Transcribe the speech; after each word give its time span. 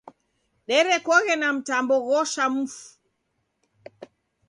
Derekoghe 0.67 1.35
na 1.37 1.49
mtambo 1.55 1.95
ghosha 2.07 2.43
mfu. 2.55 2.85